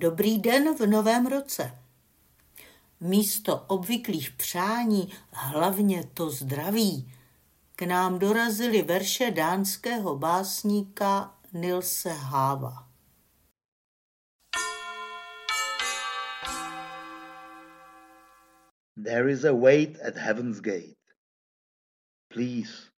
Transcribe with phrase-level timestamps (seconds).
[0.00, 1.78] Dobrý den v novém roce.
[3.00, 7.12] Místo obvyklých přání, hlavně to zdraví,
[7.76, 12.88] k nám dorazily verše dánského básníka Nilse Háva.
[19.04, 20.98] There is a wait at heaven's gate.
[22.28, 22.90] Please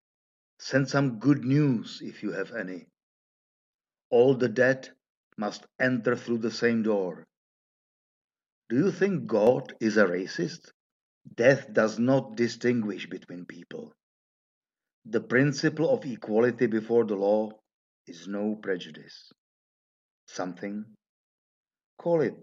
[0.62, 2.88] send some good news if you have any.
[4.10, 4.99] All the dead
[5.40, 7.26] must enter through the same door.
[8.70, 10.72] Do you think God is a racist?
[11.36, 13.94] Death does not distinguish between people.
[15.06, 17.52] The principle of equality before the law
[18.06, 19.32] is no prejudice.
[20.28, 20.84] Something,
[21.98, 22.36] call it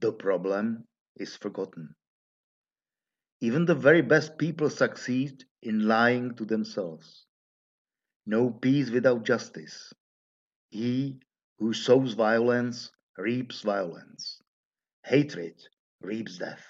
[0.00, 0.84] the problem,
[1.16, 1.94] is forgotten.
[3.42, 7.26] Even the very best people succeed in lying to themselves.
[8.26, 9.92] No peace without justice.
[10.70, 11.20] He
[11.60, 14.40] who sows violence reaps violence.
[15.04, 15.54] Hatred
[16.00, 16.64] reaps death.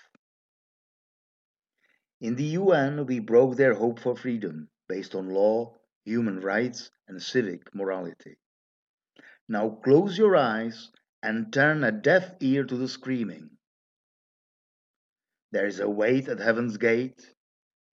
[2.20, 7.22] In the UN, we broke their hope for freedom based on law, human rights, and
[7.22, 8.36] civic morality.
[9.48, 10.90] Now close your eyes
[11.22, 13.50] and turn a deaf ear to the screaming.
[15.52, 17.34] There is a wait at heaven's gate.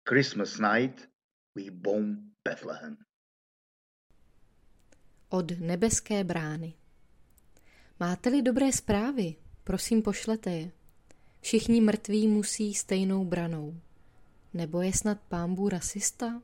[0.05, 1.07] Christmas night,
[1.55, 2.99] we bomb Bethlehem.
[5.31, 6.80] Od nebeské brány.
[8.03, 9.35] Máte-li dobré zprávy,
[9.65, 10.71] prosím pošlete je.
[11.41, 13.81] Všichni mrtví musí stejnou branou.
[14.55, 16.43] Nebo je snad pámbu rasista?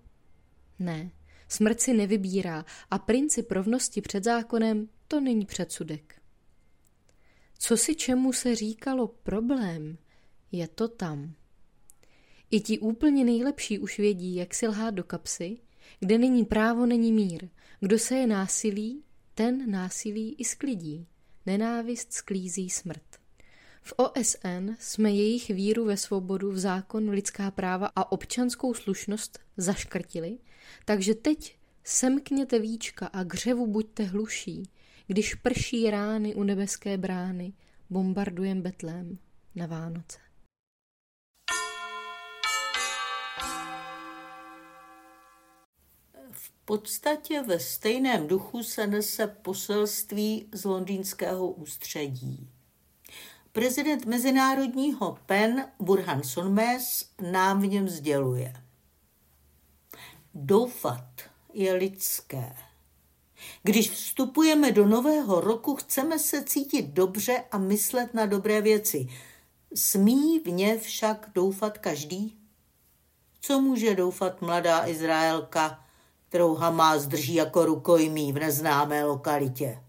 [0.78, 1.10] Ne,
[1.48, 6.22] smrt si nevybírá a princip rovnosti před zákonem to není předsudek.
[7.58, 9.98] Co si čemu se říkalo problém,
[10.52, 11.34] je to tam.
[12.50, 15.58] I ti úplně nejlepší už vědí, jak si lhát do kapsy,
[16.00, 17.48] kde není právo, není mír.
[17.80, 19.04] Kdo se je násilí,
[19.34, 21.06] ten násilí i sklidí.
[21.46, 23.02] Nenávist sklízí smrt.
[23.82, 30.38] V OSN jsme jejich víru ve svobodu, v zákon, lidská práva a občanskou slušnost zaškrtili,
[30.84, 34.70] takže teď semkněte víčka a křevu buďte hluší,
[35.06, 37.52] když prší rány u nebeské brány,
[37.90, 39.18] bombardujem Betlém
[39.54, 40.25] na Vánoce.
[46.66, 52.50] Podstatě ve stejném duchu se nese poselství z londýnského ústředí.
[53.52, 58.52] Prezident mezinárodního PEN Burhan Sonmes nám v něm sděluje.
[60.34, 61.06] Doufat
[61.52, 62.56] je lidské.
[63.62, 69.08] Když vstupujeme do nového roku, chceme se cítit dobře a myslet na dobré věci.
[69.74, 72.38] Smí v ně však doufat každý?
[73.40, 75.85] Co může doufat mladá Izraelka,
[76.28, 79.82] kterou Hamás drží jako rukojmí v neznámé lokalitě?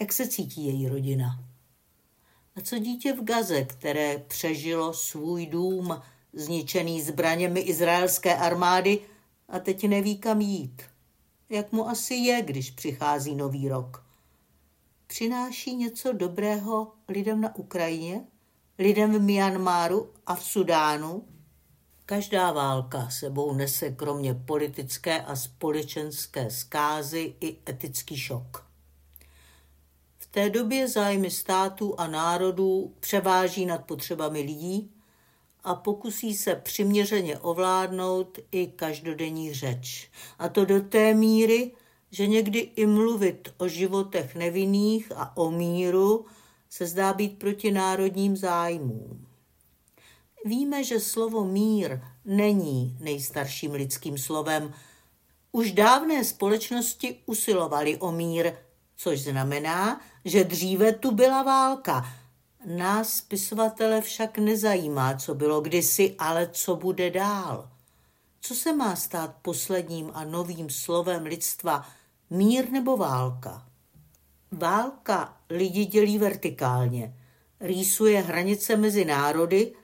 [0.00, 1.44] Jak se cítí její rodina?
[2.56, 6.00] A co dítě v Gaze, které přežilo svůj dům,
[6.32, 9.00] zničený zbraněmi izraelské armády
[9.48, 10.82] a teď neví kam jít?
[11.48, 14.04] Jak mu asi je, když přichází nový rok?
[15.06, 18.24] Přináší něco dobrého lidem na Ukrajině,
[18.78, 21.24] lidem v Myanmaru a v Sudánu?
[22.08, 28.68] Každá válka sebou nese kromě politické a společenské zkázy i etický šok
[30.30, 34.90] té době zájmy států a národů převáží nad potřebami lidí
[35.64, 40.10] a pokusí se přiměřeně ovládnout i každodenní řeč.
[40.38, 41.72] A to do té míry,
[42.10, 46.26] že někdy i mluvit o životech nevinných a o míru
[46.70, 49.27] se zdá být proti národním zájmům.
[50.44, 54.74] Víme, že slovo mír není nejstarším lidským slovem.
[55.52, 58.52] Už dávné společnosti usilovaly o mír,
[58.96, 62.06] což znamená, že dříve tu byla válka.
[62.64, 67.70] Nás spisovatele však nezajímá, co bylo kdysi, ale co bude dál.
[68.40, 71.86] Co se má stát posledním a novým slovem lidstva,
[72.30, 73.66] mír nebo válka?
[74.52, 77.14] Válka lidi dělí vertikálně,
[77.60, 79.74] rýsuje hranice mezi národy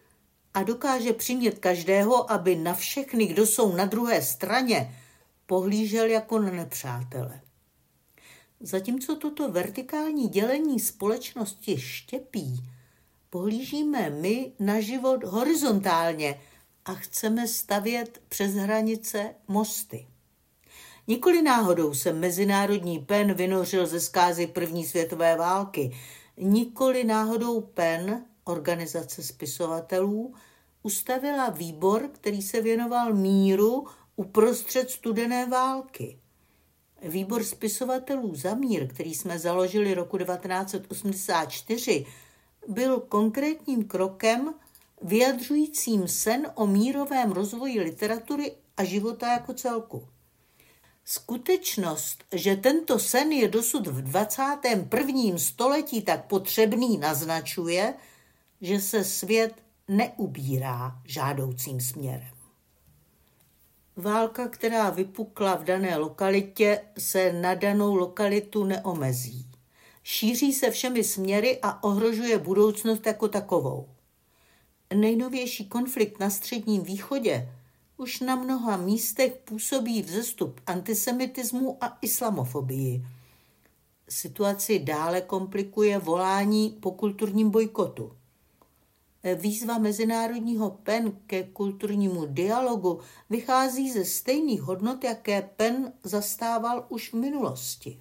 [0.55, 4.97] a dokáže přimět každého, aby na všechny, kdo jsou na druhé straně,
[5.47, 7.41] pohlížel jako na nepřátele.
[8.61, 12.65] Zatímco toto vertikální dělení společnosti štěpí,
[13.31, 16.41] pohlížíme my na život horizontálně
[16.85, 20.07] a chceme stavět přes hranice mosty.
[21.07, 25.97] Nikoli náhodou se Mezinárodní pen vynořil ze zkázy první světové války.
[26.37, 30.35] Nikoli náhodou pen, organizace spisovatelů,
[30.83, 33.87] ustavila výbor, který se věnoval míru
[34.17, 36.19] uprostřed studené války.
[37.03, 42.07] Výbor spisovatelů za mír, který jsme založili roku 1984,
[42.69, 44.55] byl konkrétním krokem
[45.03, 50.09] vyjadřujícím sen o mírovém rozvoji literatury a života jako celku.
[51.05, 55.39] Skutečnost, že tento sen je dosud v 21.
[55.39, 57.95] století tak potřebný, naznačuje,
[58.65, 59.55] že se svět
[59.89, 62.35] neubírá žádoucím směrem.
[63.97, 69.47] Válka, která vypukla v dané lokalitě, se na danou lokalitu neomezí.
[70.03, 73.89] Šíří se všemi směry a ohrožuje budoucnost jako takovou.
[74.95, 77.49] Nejnovější konflikt na Středním východě
[77.97, 83.07] už na mnoha místech působí vzestup antisemitismu a islamofobii.
[84.09, 88.13] Situaci dále komplikuje volání po kulturním bojkotu.
[89.35, 93.01] Výzva Mezinárodního PEN ke kulturnímu dialogu
[93.31, 98.01] vychází ze stejných hodnot, jaké PEN zastával už v minulosti.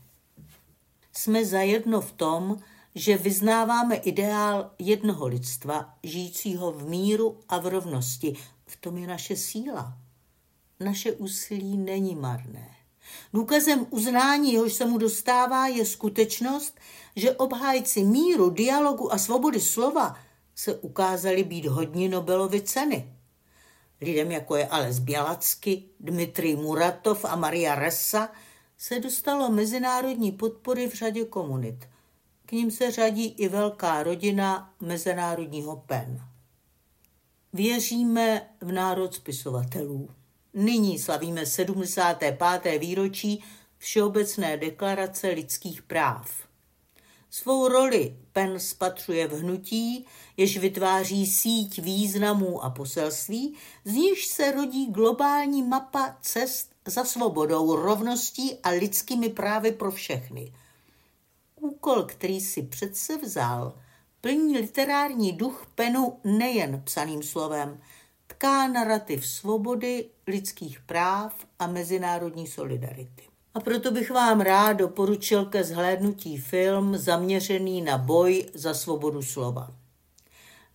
[1.14, 2.60] Jsme zajedno v tom,
[2.96, 8.36] že vyznáváme ideál jednoho lidstva, žijícího v míru a v rovnosti.
[8.66, 9.98] V tom je naše síla.
[10.80, 12.76] Naše úsilí není marné.
[13.34, 16.80] Důkazem uznání, jehož se mu dostává, je skutečnost,
[17.16, 20.18] že obhájci míru, dialogu a svobody slova
[20.56, 23.14] se ukázali být hodní Nobelovy ceny.
[24.02, 28.30] Lidem jako je Ales Bělacky, Dmitrij Muratov a Maria Ressa
[28.78, 31.88] se dostalo mezinárodní podpory v řadě komunit.
[32.46, 36.22] K ním se řadí i velká rodina mezinárodního PEN.
[37.54, 40.10] Věříme v národ spisovatelů.
[40.54, 42.80] Nyní slavíme 75.
[42.80, 43.44] výročí
[43.78, 46.43] Všeobecné deklarace lidských práv.
[47.36, 50.06] Svou roli Pen spatřuje v hnutí,
[50.38, 57.76] jež vytváří síť významů a poselství, z níž se rodí globální mapa cest za svobodou,
[57.76, 60.54] rovností a lidskými právy pro všechny.
[61.56, 63.78] Úkol, který si přece vzal,
[64.22, 67.82] plní literární duch Penu nejen psaným slovem,
[68.28, 73.33] tká narrativ svobody, lidských práv a mezinárodní solidarity.
[73.54, 79.72] A proto bych vám rád doporučil ke zhlédnutí film zaměřený na boj za svobodu slova.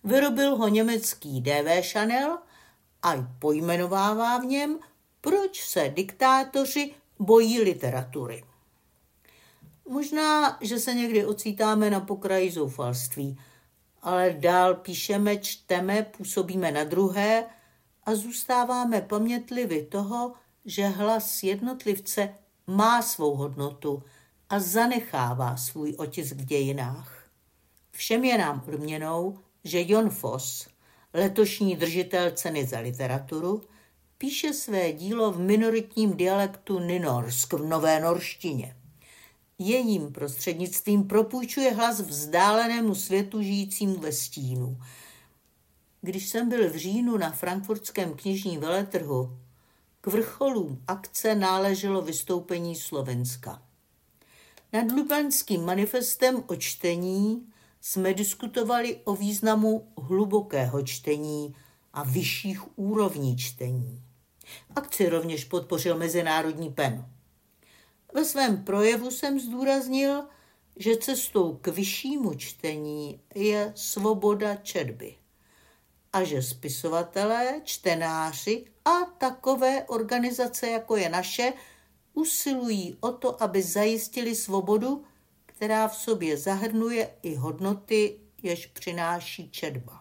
[0.03, 2.37] Vyrobil ho německý DV Chanel
[3.03, 4.79] a pojmenovává v něm,
[5.21, 8.43] proč se diktátoři bojí literatury.
[9.89, 13.39] Možná, že se někdy ocítáme na pokraji zoufalství,
[14.01, 17.45] ale dál píšeme, čteme, působíme na druhé
[18.03, 20.33] a zůstáváme pamětlivi toho,
[20.65, 22.35] že hlas jednotlivce
[22.69, 24.03] má svou hodnotu
[24.49, 27.23] a zanechává svůj otisk v dějinách.
[27.91, 30.67] Všem je nám odměnou, že Jon Foss,
[31.13, 33.61] letošní držitel ceny za literaturu,
[34.17, 38.75] píše své dílo v minoritním dialektu Ninorsk v nové norštině.
[39.59, 44.79] Jejím prostřednictvím propůjčuje hlas vzdálenému světu žijícímu ve stínu.
[46.01, 49.37] Když jsem byl v říjnu na frankfurtském knižním veletrhu,
[50.01, 53.61] k vrcholům akce náleželo vystoupení Slovenska.
[54.73, 57.47] Nad Lubanským manifestem o čtení
[57.81, 61.55] jsme diskutovali o významu hlubokého čtení
[61.93, 64.03] a vyšších úrovní čtení.
[64.75, 67.05] Akci rovněž podpořil Mezinárodní pen.
[68.13, 70.23] Ve svém projevu jsem zdůraznil,
[70.75, 75.15] že cestou k vyššímu čtení je svoboda četby
[76.13, 81.53] a že spisovatelé, čtenáři a takové organizace, jako je naše,
[82.13, 85.05] usilují o to, aby zajistili svobodu,
[85.45, 89.99] která v sobě zahrnuje i hodnoty, jež přináší četba.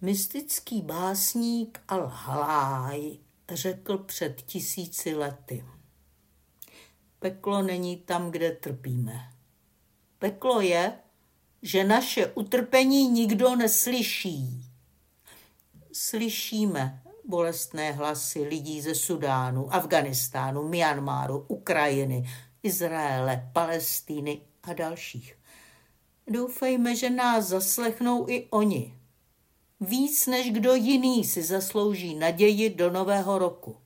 [0.00, 3.18] Mystický básník Al-Halaj
[3.50, 5.64] řekl před tisíci lety.
[7.18, 9.32] Peklo není tam, kde trpíme.
[10.18, 10.98] Peklo je,
[11.62, 14.67] že naše utrpení nikdo neslyší.
[16.00, 22.30] Slyšíme bolestné hlasy lidí ze Sudánu, Afganistánu, Myanmaru, Ukrajiny,
[22.62, 25.38] Izraele, Palestíny a dalších.
[26.26, 28.94] Doufejme, že nás zaslechnou i oni.
[29.80, 33.76] Víc než kdo jiný si zaslouží naději do nového roku.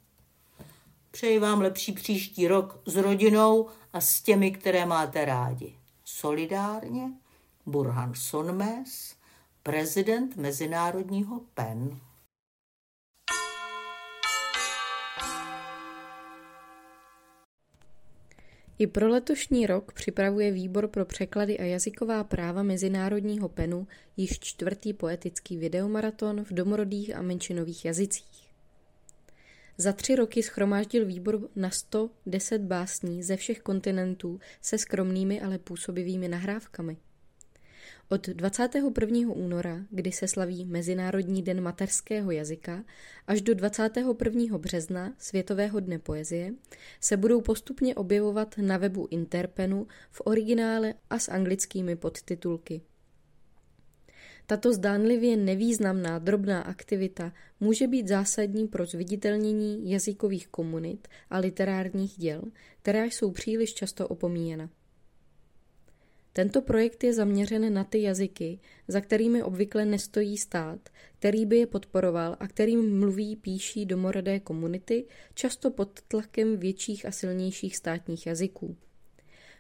[1.11, 5.75] Přeji vám lepší příští rok s rodinou a s těmi, které máte rádi.
[6.05, 7.13] Solidárně
[7.67, 9.15] Burhan Sonmes,
[9.63, 12.01] prezident Mezinárodního PEN.
[18.79, 24.93] I pro letošní rok připravuje Výbor pro překlady a jazyková práva Mezinárodního PENu již čtvrtý
[24.93, 28.49] poetický videomaraton v domorodých a menšinových jazycích.
[29.79, 36.29] Za tři roky schromáždil výbor na 110 básní ze všech kontinentů se skromnými, ale působivými
[36.29, 36.97] nahrávkami–
[38.13, 39.33] Od 21.
[39.33, 42.85] února, kdy se slaví Mezinárodní den mateřského jazyka,
[43.27, 44.59] až do 21.
[44.59, 46.53] března, Světového dne poezie,
[47.01, 52.83] se budou postupně objevovat na webu Interpenu v originále a s anglickými podtitulky.
[54.47, 62.43] Tato zdánlivě nevýznamná drobná aktivita může být zásadní pro zviditelnění jazykových komunit a literárních děl,
[62.83, 64.71] která jsou příliš často opomíjena.
[66.33, 68.59] Tento projekt je zaměřen na ty jazyky,
[68.89, 75.05] za kterými obvykle nestojí stát, který by je podporoval a kterým mluví, píší domorodé komunity,
[75.35, 78.77] často pod tlakem větších a silnějších státních jazyků.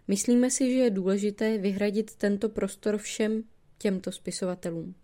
[0.09, 3.45] Myslíme si, že je důležité vyhradit tento prostor všem
[3.79, 4.95] těmto spisovatelům.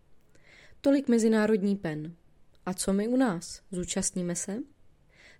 [0.80, 2.14] Tolik mezinárodní pen.
[2.66, 3.62] A co my u nás?
[3.70, 4.62] Zúčastníme se?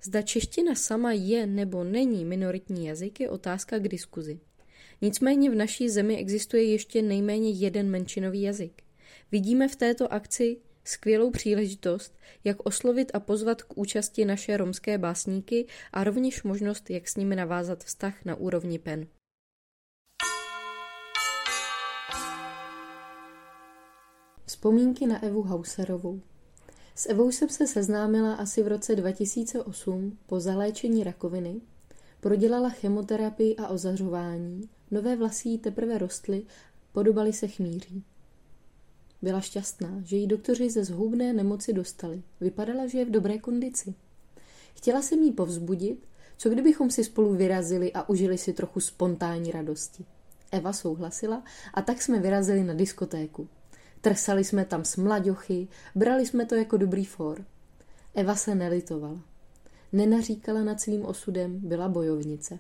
[0.03, 4.41] Zda čeština sama je nebo není minoritní jazyk je otázka k diskuzi.
[5.01, 8.83] Nicméně v naší zemi existuje ještě nejméně jeden menšinový jazyk.
[9.33, 15.67] Vidíme v této akci skvělou příležitost, jak oslovit a pozvat k účasti naše romské básníky
[15.93, 19.07] a rovněž možnost, jak s nimi navázat vztah na úrovni pen.
[24.47, 26.21] Vzpomínky na Evu Hauserovou
[26.95, 31.61] S Evou jsem se seznámila asi v roce 2008 po zaléčení rakoviny,
[32.21, 36.43] prodělala chemoterapii a ozařování, nové vlasy jí teprve rostly,
[36.93, 38.05] podobaly se chmíří.
[39.23, 42.23] Byla šťastná, že jí doktoři ze zhubné nemoci dostali.
[42.41, 43.95] Vypadala, že je v dobré kondici.
[44.75, 46.07] Chtěla jsem jí povzbudit,
[46.37, 50.05] co kdybychom si spolu vyrazili a užili si trochu spontánní radosti.
[50.53, 51.43] Eva souhlasila
[51.75, 53.49] a tak jsme vyrazili na diskotéku.
[54.01, 57.45] Trsali jsme tam s mlaďochy, brali jsme to jako dobrý for.
[58.15, 59.21] Eva se nelitovala.
[59.93, 62.59] Nenaříkala nad svým osudem, byla bojovnice.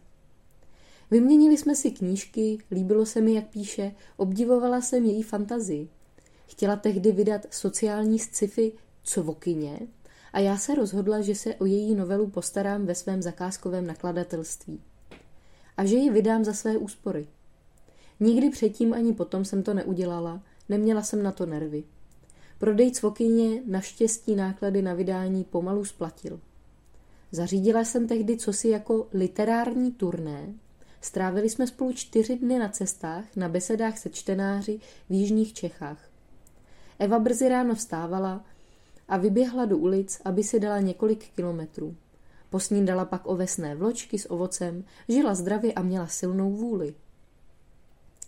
[1.11, 5.89] Vyměnili jsme si knížky, líbilo se mi, jak píše, obdivovala jsem její fantazii.
[6.47, 8.73] Chtěla tehdy vydat sociální sci-fi
[9.05, 9.79] Cvokyně
[10.33, 14.81] a já se rozhodla, že se o její novelu postarám ve svém zakázkovém nakladatelství.
[15.77, 17.27] A že ji vydám za své úspory.
[18.21, 21.85] Nikdy předtím ani potom jsem to neudělala, neměla jsem na to nervy.
[22.59, 26.41] Prodej Cvokyně naštěstí náklady na vydání pomalu splatil.
[27.33, 30.55] Zařídila jsem tehdy cosi jako literární turné.
[31.01, 34.81] Strávili jsme spolu čtyři dny na cestách, na besedách se čtenáři
[35.11, 36.11] v jižních Čechách.
[36.99, 38.45] Eva brzy ráno vstávala
[39.09, 41.97] a vyběhla do ulic, aby si dala několik kilometrů.
[42.51, 46.95] Posnídala pak ovesné vločky s ovocem, žila zdravě a měla silnou vůli.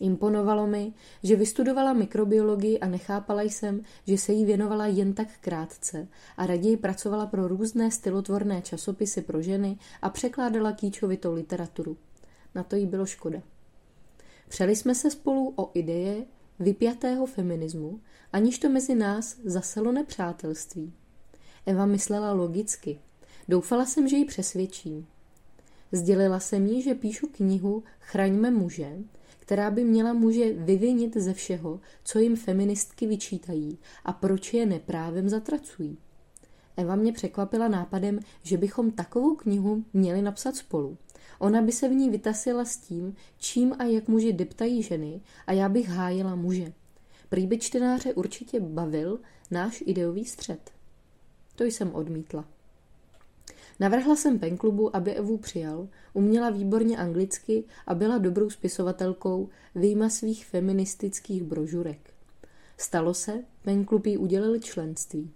[0.00, 0.92] Imponovalo mi,
[1.23, 6.76] že vystudovala mikrobiologii a nechápala jsem, že se jí věnovala jen tak krátce a raději
[6.76, 11.97] pracovala pro různé stylotvorné časopisy pro ženy a překládala kýčovitou literaturu.
[12.54, 13.42] Na to jí bylo škoda.
[14.49, 16.25] Přeli jsme se spolu o ideje
[16.59, 18.00] vypjatého feminismu,
[18.33, 20.92] aniž to mezi nás zaselo nepřátelství.
[21.66, 22.99] Eva myslela logicky.
[23.49, 25.07] Doufala jsem, že ji přesvědčím.
[25.92, 28.99] Sdělila jsem jí, že píšu knihu Chraňme muže,
[29.41, 35.29] která by měla muže vyvinit ze všeho, co jim feministky vyčítají a proč je neprávem
[35.29, 35.99] zatracují.
[36.77, 40.97] Eva mě překvapila nápadem, že bychom takovou knihu měli napsat spolu.
[41.39, 45.53] Ona by se v ní vytasila s tím, čím a jak muži deptají ženy a
[45.53, 46.73] já bych hájila muže.
[47.29, 49.21] Prý by čtenáře určitě bavil
[49.51, 50.71] náš ideový střed.
[51.57, 52.45] To jsem odmítla.
[53.81, 60.47] Navrhla jsem penklubu, aby Evu přijal, uměla výborně anglicky a byla dobrou spisovatelkou vyjma svých
[60.47, 62.15] feministických brožurek.
[62.79, 65.31] Stalo se, penklub jí udělil členství.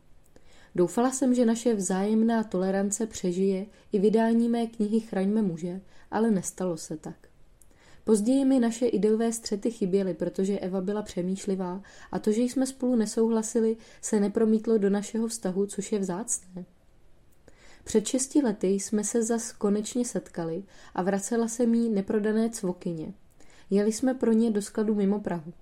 [0.74, 6.76] Doufala jsem, že naše vzájemná tolerance přežije i vydání mé knihy Chraňme muže, ale nestalo
[6.76, 7.28] se tak.
[8.04, 11.82] Později mi naše ideové střety chyběly, protože Eva byla přemýšlivá
[12.12, 16.64] a to, že jsme spolu nesouhlasili, se nepromítlo do našeho vztahu, což je vzácné.
[17.84, 20.62] Před šesti lety jsme se zas konečně setkali
[20.94, 23.12] a vracela se mý neprodané cvokyně.
[23.70, 25.52] Jeli jsme pro ně do skladu mimo Prahu.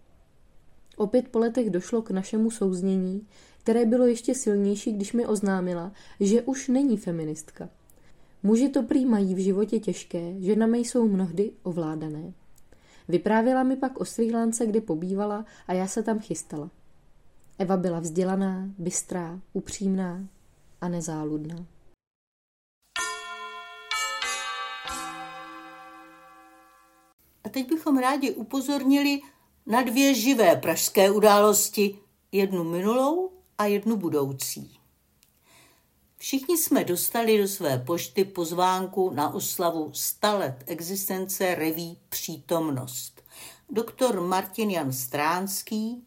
[0.96, 3.26] Opět po letech došlo k našemu souznění,
[3.62, 7.68] které bylo ještě silnější, když mi oznámila, že už není feministka.
[8.42, 12.32] Muži to prý mají v životě těžké, ženami jsou mnohdy ovládané.
[13.08, 16.70] Vyprávěla mi pak o Sri Lance, kde pobývala a já se tam chystala.
[17.58, 20.28] Eva byla vzdělaná, bystrá, upřímná
[20.80, 21.66] a nezáludná.
[27.52, 29.20] Teď bychom rádi upozornili
[29.66, 31.98] na dvě živé pražské události,
[32.32, 34.78] jednu minulou a jednu budoucí.
[36.16, 43.22] Všichni jsme dostali do své pošty pozvánku na oslavu 100 let existence reví Přítomnost.
[43.70, 46.06] Doktor Martin Jan Stránský,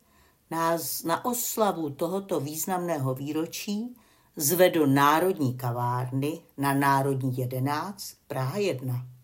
[0.52, 3.96] nás na oslavu tohoto významného výročí
[4.36, 9.15] zve do Národní kavárny na Národní 11 Praha 1.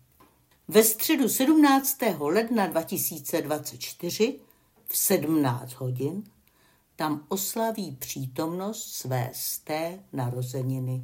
[0.68, 1.98] Ve středu 17.
[2.18, 4.40] ledna 2024
[4.86, 6.24] v 17 hodin
[6.96, 11.02] tam oslaví přítomnost své sté narozeniny.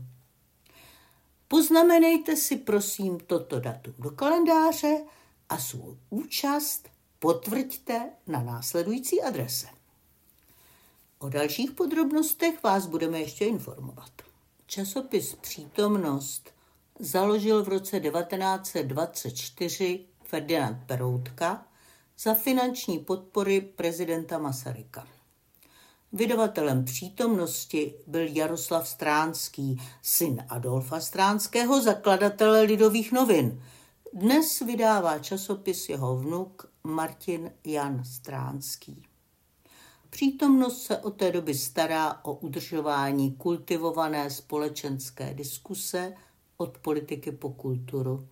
[1.49, 5.05] Poznamenejte si prosím toto datum do kalendáře
[5.49, 6.88] a svou účast
[7.19, 9.67] potvrďte na následující adrese.
[11.19, 14.12] O dalších podrobnostech vás budeme ještě informovat.
[14.67, 16.58] Časopis Přítomnost
[16.99, 21.67] založil v roce 1924 Ferdinand Peroutka
[22.19, 25.07] za finanční podpory prezidenta Masaryka.
[26.12, 33.62] Vydavatelem přítomnosti byl Jaroslav Stránský, syn Adolfa Stránského, zakladatele Lidových novin.
[34.12, 39.05] Dnes vydává časopis jeho vnuk Martin Jan Stránský.
[40.11, 46.14] Přítomnost se od té doby stará o udržování kultivované společenské diskuse
[46.61, 48.29] od politiky po kulturu.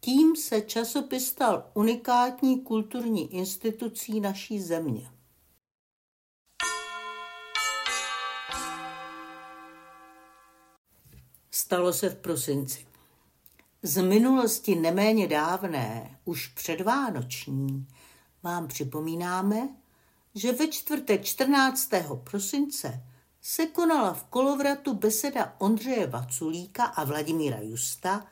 [0.00, 5.10] Tím se časopis stal unikátní kulturní institucí naší země.
[11.50, 12.86] Stalo se v prosinci.
[13.82, 17.86] Z minulosti neméně dávné, už předvánoční,
[18.42, 19.68] vám připomínáme,
[20.34, 21.90] že ve čtvrtek 14.
[22.24, 23.04] prosince
[23.46, 28.26] se konala v Kolovratu beseda Ondřeje Vaculíka a Vladimíra Justa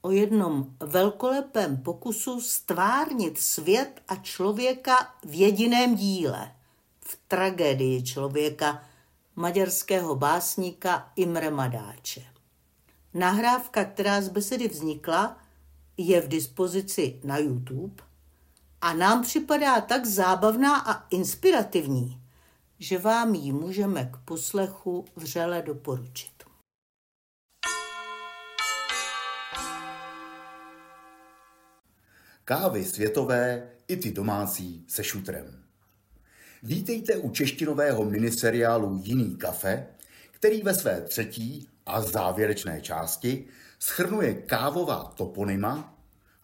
[0.00, 6.52] o jednom velkolepém pokusu stvárnit svět a člověka v jediném díle,
[7.00, 8.82] v tragédii člověka
[9.36, 12.22] maďarského básníka Imre Madáče.
[13.14, 15.38] Nahrávka, která z besedy vznikla,
[15.96, 18.04] je v dispozici na YouTube
[18.80, 22.23] a nám připadá tak zábavná a inspirativní,
[22.84, 26.44] že vám ji můžeme k poslechu vřele doporučit.
[32.44, 35.64] Kávy světové i ty domácí se šutrem.
[36.62, 39.86] Vítejte u češtinového miniseriálu Jiný kafe,
[40.30, 43.46] který ve své třetí a závěrečné části
[43.78, 45.98] schrnuje kávová toponyma,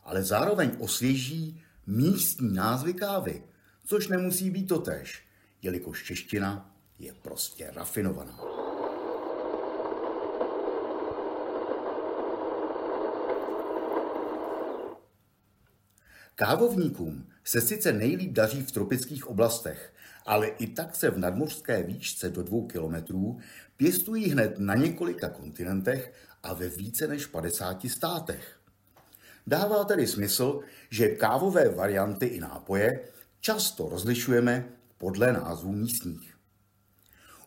[0.05, 3.43] ale zároveň osvěží místní názvy kávy,
[3.87, 5.30] což nemusí být totéž,
[5.63, 8.39] jelikož čeština je prostě rafinovaná.
[16.35, 19.95] Kávovníkům se sice nejlíp daří v tropických oblastech,
[20.27, 23.39] ale i tak se v nadmořské výšce do dvou kilometrů
[23.77, 28.61] pěstují hned na několika kontinentech a ve více než 50 státech.
[29.47, 33.01] Dává tedy smysl, že kávové varianty i nápoje
[33.41, 36.39] často rozlišujeme podle názvů místních.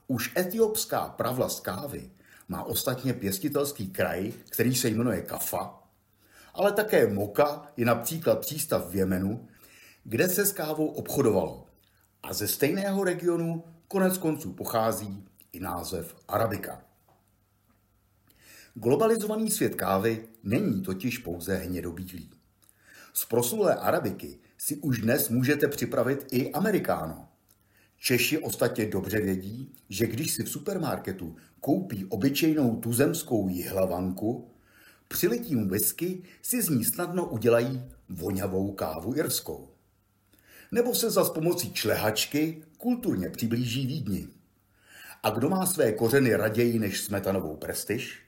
[0.07, 2.11] Už etiopská pravlast kávy
[2.47, 5.79] má ostatně pěstitelský kraj, který se jmenuje Kafa,
[6.53, 9.47] ale také Moka je například přístav v Jemenu,
[10.03, 11.67] kde se s kávou obchodovalo.
[12.23, 16.81] A ze stejného regionu konec konců pochází i název Arabika.
[18.73, 22.31] Globalizovaný svět kávy není totiž pouze hnědobílý.
[23.13, 27.32] Z proslulé arabiky si už dnes můžete připravit i amerikáno.
[28.05, 34.51] Češi ostatně dobře vědí, že když si v supermarketu koupí obyčejnou tuzemskou jihlavanku,
[35.07, 39.69] přiletím whisky si z ní snadno udělají voňavou kávu irskou.
[40.71, 44.27] Nebo se za pomocí člehačky kulturně přiblíží Vídni.
[45.23, 48.21] A kdo má své kořeny raději než smetanovou prestiž,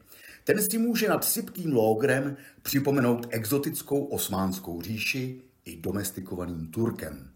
[0.44, 7.35] ten si může nad sypkým lógrem připomenout exotickou osmánskou říši i domestikovaným Turkem.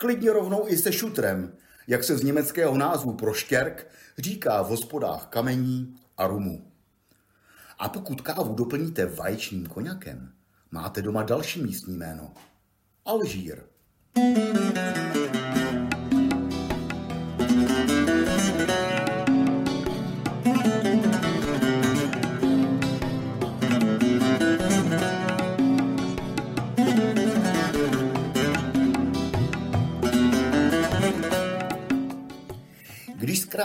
[0.00, 1.52] Klidně rovnou i se šutrem,
[1.86, 6.72] jak se z německého názvu proštěrk říká v hospodách kamení a rumu.
[7.78, 10.32] A pokud kávu doplníte vaječným koněkem,
[10.70, 12.34] máte doma další místní jméno.
[13.04, 13.62] Alžír.
[14.14, 15.47] thank you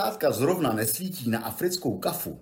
[0.04, 2.40] zkrátka zrovna nesvítí na africkou kafu,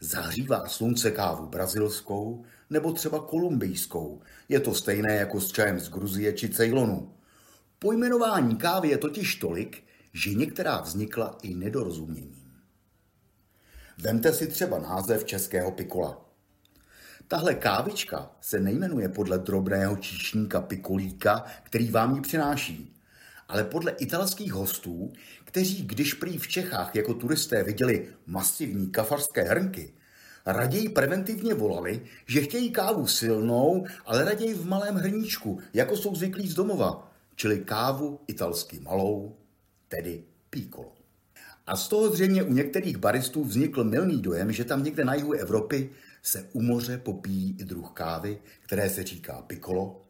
[0.00, 4.20] zahřívá slunce kávu brazilskou nebo třeba kolumbijskou.
[4.48, 7.14] Je to stejné jako s čajem z Gruzie či Ceylonu.
[7.78, 12.52] Pojmenování kávy je totiž tolik, že některá vznikla i nedorozuměním.
[13.98, 16.24] Vemte si třeba název českého pikola.
[17.28, 22.96] Tahle kávička se nejmenuje podle drobného číšníka pikolíka, který vám ji přináší,
[23.48, 25.12] ale podle italských hostů,
[25.56, 29.92] kteří když prý v Čechách jako turisté viděli masivní kafarské hrnky,
[30.46, 36.48] raději preventivně volali, že chtějí kávu silnou, ale raději v malém hrníčku, jako jsou zvyklí
[36.48, 39.36] z domova, čili kávu italsky malou,
[39.88, 40.92] tedy piccolo.
[41.66, 45.32] A z toho zřejmě u některých baristů vznikl milný dojem, že tam někde na jihu
[45.32, 45.90] Evropy
[46.22, 50.02] se u moře popíjí i druh kávy, které se říká piccolo,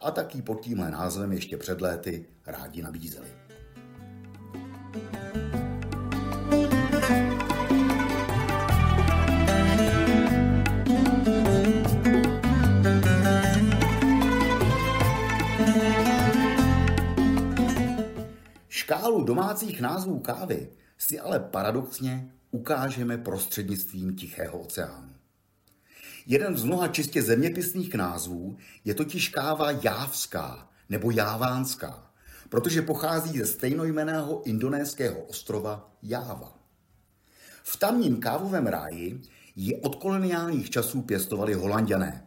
[0.00, 3.41] a taky pod tímhle názvem ještě před léty rádi nabízeli.
[18.92, 25.12] Škálu domácích názvů kávy si ale paradoxně ukážeme prostřednictvím Tichého oceánu.
[26.26, 32.10] Jeden z mnoha čistě zeměpisných názvů je totiž káva jávská nebo jávánská,
[32.48, 36.58] protože pochází ze stejnojmeného indonéského ostrova Jáva.
[37.62, 39.22] V tamním kávovém ráji
[39.56, 42.26] ji od koloniálních časů pěstovali holanděné.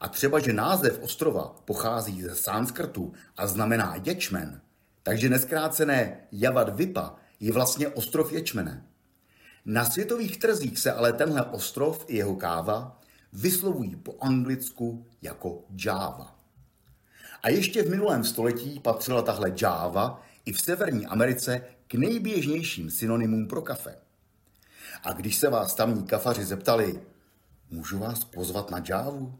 [0.00, 4.60] A třeba, že název ostrova pochází ze sanskrtu a znamená ječmen,
[5.06, 8.86] takže neskrácené Javad Vipa je vlastně ostrov ječmene.
[9.64, 13.00] Na světových trzích se ale tenhle ostrov i jeho káva
[13.32, 16.38] vyslovují po anglicku jako Java.
[17.42, 23.48] A ještě v minulém století patřila tahle Java i v Severní Americe k nejběžnějším synonymům
[23.48, 23.98] pro kafe.
[25.02, 27.00] A když se vás tamní kafaři zeptali,
[27.70, 29.38] můžu vás pozvat na Jávu?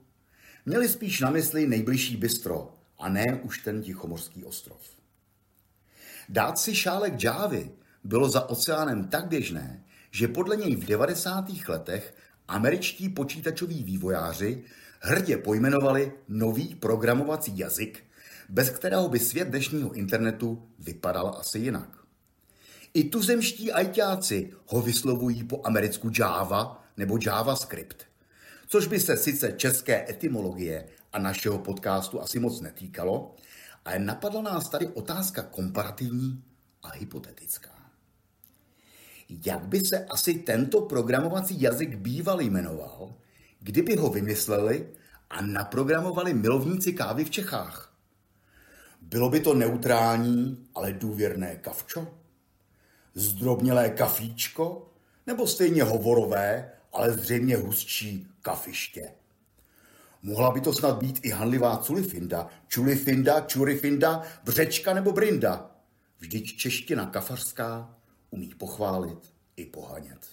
[0.67, 4.97] Měli spíš na mysli nejbližší bistro a ne už ten Tichomorský ostrov.
[6.29, 7.71] Dát si šálek Jávy
[8.05, 11.45] bylo za oceánem tak běžné, že podle něj v 90.
[11.69, 12.15] letech
[12.49, 14.65] američtí počítačoví vývojáři
[15.01, 18.05] hrdě pojmenovali nový programovací jazyk,
[18.49, 21.89] bez kterého by svět dnešního internetu vypadal asi jinak.
[22.95, 28.05] I tuzemští ajťáci ho vyslovují po americku Java nebo JavaScript,
[28.67, 33.35] což by se sice české etymologie a našeho podcastu asi moc netýkalo,
[33.87, 36.45] ale napadla nás tady otázka komparativní
[36.83, 37.71] a hypotetická.
[39.47, 43.15] Jak by se asi tento programovací jazyk býval jmenoval,
[43.61, 44.89] kdyby ho vymysleli
[45.31, 47.97] a naprogramovali milovníci kávy v Čechách?
[49.01, 52.19] Bylo by to neutrální, ale důvěrné kavčo?
[53.15, 54.93] Zdrobnělé kafíčko?
[55.27, 59.13] Nebo stejně hovorové, ale zřejmě hustší kafiště?
[60.27, 65.71] Mohla by to snad být i hanlivá culifinda, čulifinda, čurifinda, břečka nebo brinda.
[66.19, 67.95] Vždyť čeština kafařská
[68.31, 69.19] umí pochválit
[69.57, 70.27] i pohanět.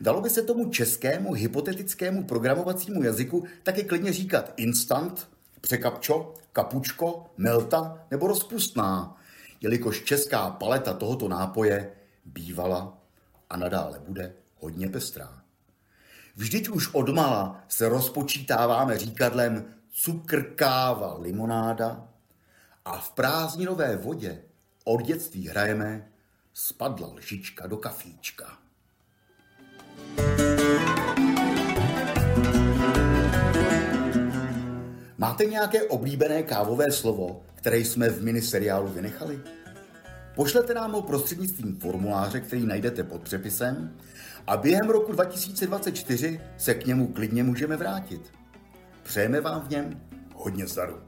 [0.00, 5.28] Dalo by se tomu českému hypotetickému programovacímu jazyku taky klidně říkat instant,
[5.60, 9.20] překapčo, kapučko, melta nebo rozpustná,
[9.60, 11.92] jelikož česká paleta tohoto nápoje
[12.24, 12.98] bývala
[13.50, 15.41] a nadále bude hodně pestrá.
[16.36, 22.08] Vždyť už odmala se rozpočítáváme říkadlem cukr, káva, limonáda
[22.84, 24.42] a v prázdninové vodě
[24.84, 26.08] od dětství hrajeme
[26.54, 28.58] spadla lžička do kafíčka.
[35.18, 39.40] Máte nějaké oblíbené kávové slovo, které jsme v miniseriálu vynechali?
[40.34, 43.96] Pošlete nám ho prostřednictvím formuláře, který najdete pod přepisem
[44.46, 48.22] a během roku 2024 se k němu klidně můžeme vrátit.
[49.02, 50.00] Přejeme vám v něm
[50.34, 50.98] hodně zdaru.